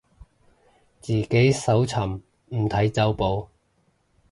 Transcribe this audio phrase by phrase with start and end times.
[0.99, 3.47] 自己搜尋，唔睇走寶